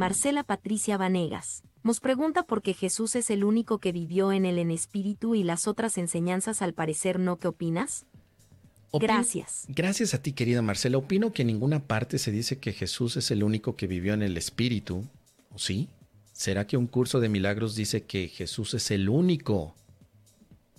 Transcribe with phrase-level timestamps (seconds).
[0.00, 1.62] Marcela Patricia Vanegas.
[1.82, 5.42] Nos pregunta por qué Jesús es el único que vivió en el en espíritu y
[5.42, 7.36] las otras enseñanzas al parecer no.
[7.38, 8.06] ¿Qué opinas?
[8.94, 9.66] Gracias.
[9.68, 10.96] Gracias a ti, querida Marcela.
[10.96, 14.22] Opino que en ninguna parte se dice que Jesús es el único que vivió en
[14.22, 15.04] el espíritu.
[15.52, 15.90] ¿O sí?
[16.32, 19.74] ¿Será que un curso de milagros dice que Jesús es el único?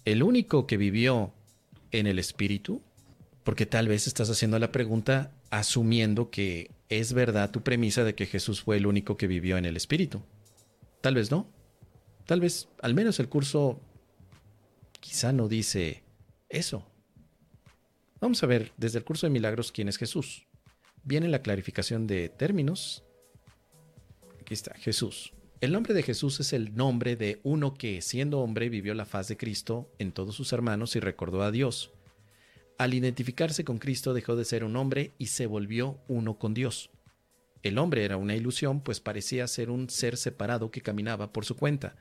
[0.04, 1.32] ¿El único que vivió
[1.92, 2.82] en el espíritu?
[3.44, 8.26] Porque tal vez estás haciendo la pregunta asumiendo que es verdad tu premisa de que
[8.26, 10.22] Jesús fue el único que vivió en el espíritu.
[11.00, 11.48] Tal vez no.
[12.26, 13.80] Tal vez, al menos el curso
[15.00, 16.04] quizá no dice
[16.50, 16.86] eso.
[18.20, 20.46] Vamos a ver desde el curso de milagros quién es Jesús.
[21.04, 23.04] Viene la clarificación de términos.
[24.42, 25.34] Aquí está, Jesús.
[25.62, 29.30] El nombre de Jesús es el nombre de uno que, siendo hombre, vivió la faz
[29.30, 31.94] de Cristo en todos sus hermanos y recordó a Dios.
[32.82, 36.90] Al identificarse con Cristo dejó de ser un hombre y se volvió uno con Dios.
[37.62, 41.56] El hombre era una ilusión, pues parecía ser un ser separado que caminaba por su
[41.56, 41.96] cuenta,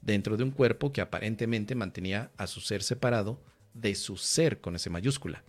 [0.00, 3.42] dentro de un cuerpo que aparentemente mantenía a su ser separado
[3.74, 5.42] de su ser con ese mayúscula,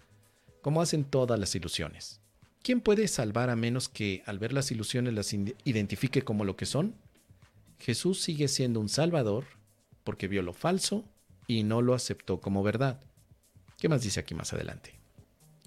[0.64, 2.20] como hacen todas las ilusiones.
[2.64, 6.66] ¿Quién puede salvar a menos que al ver las ilusiones las identifique como lo que
[6.66, 6.96] son?
[7.78, 9.46] Jesús sigue siendo un salvador
[10.04, 11.06] porque vio lo falso
[11.46, 13.00] y no lo aceptó como verdad.
[13.84, 14.94] ¿Qué más dice aquí más adelante?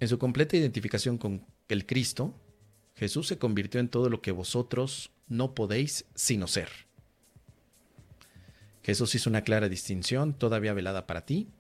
[0.00, 2.32] En su completa identificación con el Cristo,
[2.94, 6.70] Jesús se convirtió en todo lo que vosotros no podéis sino ser.
[8.82, 11.50] Jesús hizo una clara distinción, todavía velada para ti.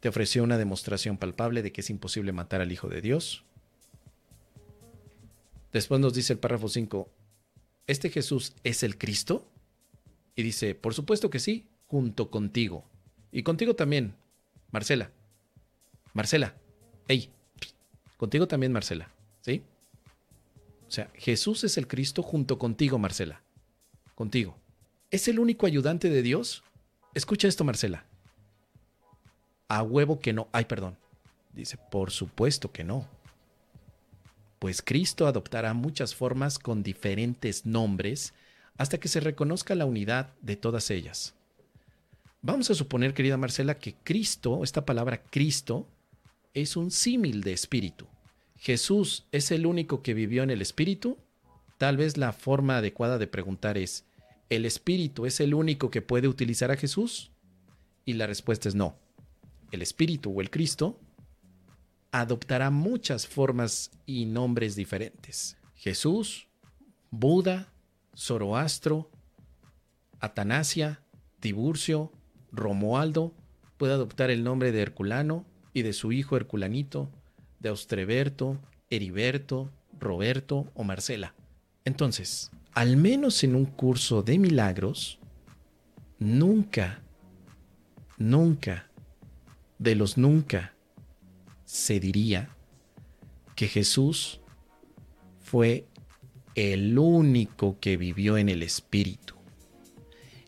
[0.00, 3.44] Te ofreció una demostración palpable de que es imposible matar al Hijo de Dios.
[5.72, 7.08] Después nos dice el párrafo 5,
[7.86, 9.48] ¿este Jesús es el Cristo?
[10.34, 12.84] Y dice, por supuesto que sí, junto contigo.
[13.30, 14.16] Y contigo también,
[14.74, 15.12] Marcela.
[16.14, 16.56] Marcela.
[17.06, 17.30] Hey.
[18.16, 19.08] Contigo también, Marcela.
[19.40, 19.62] ¿Sí?
[20.88, 23.40] O sea, Jesús es el Cristo junto contigo, Marcela.
[24.16, 24.58] Contigo.
[25.12, 26.64] ¿Es el único ayudante de Dios?
[27.14, 28.04] Escucha esto, Marcela.
[29.68, 30.48] A huevo que no.
[30.50, 30.98] Ay, perdón.
[31.52, 33.06] Dice, por supuesto que no.
[34.58, 38.34] Pues Cristo adoptará muchas formas con diferentes nombres
[38.76, 41.36] hasta que se reconozca la unidad de todas ellas.
[42.46, 45.88] Vamos a suponer, querida Marcela, que Cristo, esta palabra Cristo,
[46.52, 48.06] es un símil de espíritu.
[48.58, 51.16] Jesús es el único que vivió en el espíritu.
[51.78, 54.04] Tal vez la forma adecuada de preguntar es,
[54.50, 57.32] ¿el espíritu es el único que puede utilizar a Jesús?
[58.04, 58.98] Y la respuesta es no.
[59.72, 61.00] El espíritu o el Cristo
[62.12, 65.56] adoptará muchas formas y nombres diferentes.
[65.76, 66.46] Jesús,
[67.10, 67.72] Buda,
[68.14, 69.10] Zoroastro,
[70.20, 71.02] Atanasia,
[71.40, 72.12] Tiburcio,
[72.54, 73.34] Romualdo
[73.76, 77.10] puede adoptar el nombre de Herculano y de su hijo Herculanito,
[77.60, 78.58] de Austreberto,
[78.90, 81.34] Heriberto, Roberto o Marcela.
[81.84, 85.18] Entonces, al menos en un curso de milagros,
[86.18, 87.02] nunca,
[88.18, 88.90] nunca,
[89.78, 90.74] de los nunca,
[91.64, 92.50] se diría
[93.54, 94.40] que Jesús
[95.40, 95.86] fue
[96.54, 99.34] el único que vivió en el Espíritu.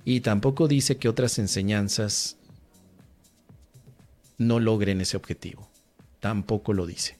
[0.06, 2.36] Y tampoco dice que otras enseñanzas
[4.38, 5.68] no logren ese objetivo.
[6.20, 7.18] Tampoco lo dice.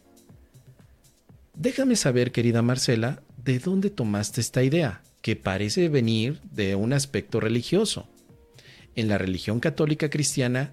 [1.53, 7.41] Déjame saber, querida Marcela, de dónde tomaste esta idea, que parece venir de un aspecto
[7.41, 8.07] religioso.
[8.95, 10.73] En la religión católica cristiana,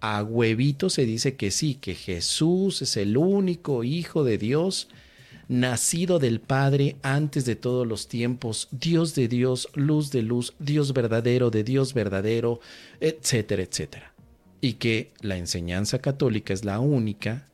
[0.00, 4.88] a huevito se dice que sí, que Jesús es el único Hijo de Dios
[5.50, 10.92] nacido del Padre antes de todos los tiempos, Dios de Dios, luz de luz, Dios
[10.92, 12.60] verdadero de Dios verdadero,
[13.00, 14.14] etcétera, etcétera.
[14.60, 17.48] Y que la enseñanza católica es la única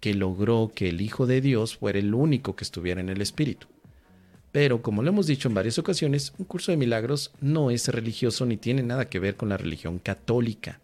[0.00, 3.68] que logró que el Hijo de Dios fuera el único que estuviera en el Espíritu.
[4.50, 8.44] Pero como lo hemos dicho en varias ocasiones, un curso de milagros no es religioso
[8.44, 10.80] ni tiene nada que ver con la religión católica.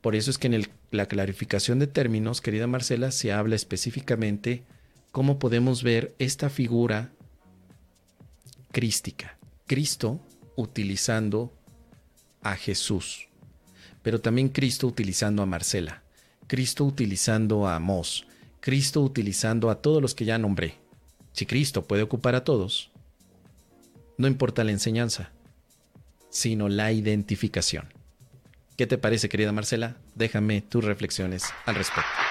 [0.00, 4.64] Por eso es que en la clarificación de términos, querida Marcela, se habla específicamente
[5.12, 7.12] cómo podemos ver esta figura
[8.72, 9.36] crística.
[9.66, 10.20] Cristo
[10.56, 11.52] utilizando
[12.42, 13.28] a Jesús,
[14.02, 16.02] pero también Cristo utilizando a Marcela,
[16.46, 18.26] Cristo utilizando a Mos,
[18.60, 20.74] Cristo utilizando a todos los que ya nombré.
[21.32, 22.90] Si Cristo puede ocupar a todos,
[24.16, 25.30] no importa la enseñanza,
[26.30, 27.99] sino la identificación.
[28.80, 29.96] ¿Qué te parece, querida Marcela?
[30.14, 32.29] Déjame tus reflexiones al respecto.